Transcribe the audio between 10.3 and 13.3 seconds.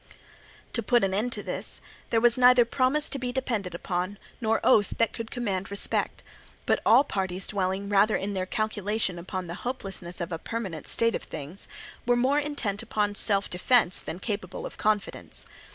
a permanent state of things, were more intent upon